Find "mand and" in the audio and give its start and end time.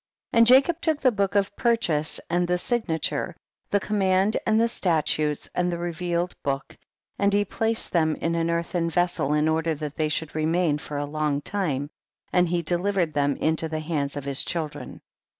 3.99-4.59